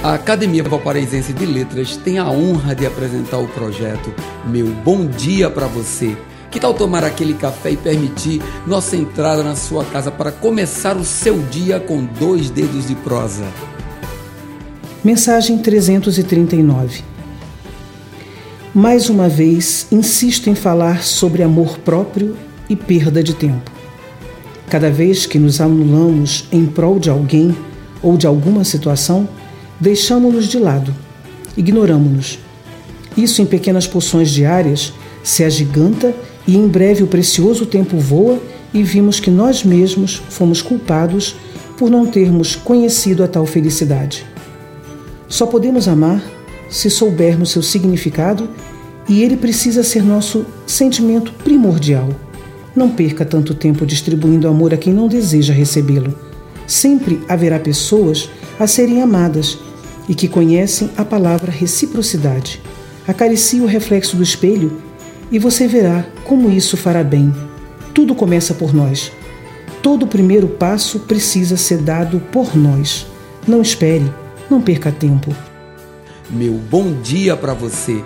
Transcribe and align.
A 0.00 0.14
Academia 0.14 0.62
Valparaísense 0.62 1.32
de 1.32 1.44
Letras 1.44 1.96
tem 1.96 2.18
a 2.18 2.30
honra 2.30 2.72
de 2.72 2.86
apresentar 2.86 3.38
o 3.38 3.48
projeto 3.48 4.14
Meu 4.46 4.68
Bom 4.68 5.04
Dia 5.04 5.50
para 5.50 5.66
Você. 5.66 6.16
Que 6.52 6.60
tal 6.60 6.72
tomar 6.72 7.02
aquele 7.02 7.34
café 7.34 7.72
e 7.72 7.76
permitir 7.76 8.40
nossa 8.64 8.96
entrada 8.96 9.42
na 9.42 9.56
sua 9.56 9.84
casa 9.84 10.08
para 10.08 10.30
começar 10.30 10.96
o 10.96 11.04
seu 11.04 11.40
dia 11.50 11.80
com 11.80 12.04
dois 12.04 12.48
dedos 12.48 12.86
de 12.86 12.94
prosa? 12.94 13.44
Mensagem 15.02 15.58
339 15.58 17.02
Mais 18.72 19.10
uma 19.10 19.28
vez, 19.28 19.88
insisto 19.90 20.48
em 20.48 20.54
falar 20.54 21.02
sobre 21.02 21.42
amor 21.42 21.76
próprio 21.78 22.36
e 22.68 22.76
perda 22.76 23.20
de 23.20 23.34
tempo. 23.34 23.68
Cada 24.70 24.90
vez 24.90 25.26
que 25.26 25.40
nos 25.40 25.60
anulamos 25.60 26.46
em 26.52 26.66
prol 26.66 27.00
de 27.00 27.10
alguém 27.10 27.54
ou 28.00 28.16
de 28.16 28.28
alguma 28.28 28.62
situação, 28.62 29.28
deixamos-nos 29.80 30.46
de 30.46 30.58
lado, 30.58 30.94
ignoramos-nos. 31.56 32.38
Isso 33.16 33.42
em 33.42 33.46
pequenas 33.46 33.86
porções 33.86 34.30
diárias 34.30 34.92
se 35.22 35.44
agiganta 35.44 36.14
e 36.46 36.56
em 36.56 36.68
breve 36.68 37.02
o 37.02 37.06
precioso 37.06 37.66
tempo 37.66 37.98
voa 37.98 38.40
e 38.72 38.82
vimos 38.82 39.20
que 39.20 39.30
nós 39.30 39.64
mesmos 39.64 40.22
fomos 40.28 40.62
culpados 40.62 41.36
por 41.76 41.90
não 41.90 42.06
termos 42.06 42.56
conhecido 42.56 43.22
a 43.22 43.28
tal 43.28 43.46
felicidade. 43.46 44.26
Só 45.28 45.46
podemos 45.46 45.86
amar 45.88 46.22
se 46.68 46.90
soubermos 46.90 47.50
seu 47.50 47.62
significado 47.62 48.48
e 49.08 49.22
ele 49.22 49.36
precisa 49.36 49.82
ser 49.82 50.02
nosso 50.02 50.44
sentimento 50.66 51.32
primordial. 51.44 52.08
Não 52.74 52.90
perca 52.90 53.24
tanto 53.24 53.54
tempo 53.54 53.86
distribuindo 53.86 54.48
amor 54.48 54.74
a 54.74 54.76
quem 54.76 54.92
não 54.92 55.08
deseja 55.08 55.52
recebê-lo. 55.52 56.14
Sempre 56.66 57.20
haverá 57.28 57.58
pessoas 57.58 58.28
a 58.58 58.66
serem 58.66 59.02
amadas 59.02 59.58
e 60.08 60.14
que 60.14 60.28
conhecem 60.28 60.90
a 60.96 61.04
palavra 61.04 61.52
reciprocidade. 61.52 62.60
Acaricie 63.06 63.60
o 63.60 63.66
reflexo 63.66 64.16
do 64.16 64.22
espelho 64.22 64.80
e 65.30 65.38
você 65.38 65.66
verá 65.66 66.06
como 66.24 66.50
isso 66.50 66.76
fará 66.76 67.04
bem. 67.04 67.34
Tudo 67.92 68.14
começa 68.14 68.54
por 68.54 68.72
nós. 68.72 69.12
Todo 69.82 70.06
primeiro 70.06 70.48
passo 70.48 71.00
precisa 71.00 71.56
ser 71.56 71.78
dado 71.78 72.20
por 72.32 72.56
nós. 72.56 73.06
Não 73.46 73.62
espere, 73.62 74.12
não 74.50 74.60
perca 74.60 74.90
tempo. 74.90 75.34
Meu 76.30 76.52
bom 76.52 76.92
dia 77.00 77.36
para 77.36 77.54
você 77.54 78.02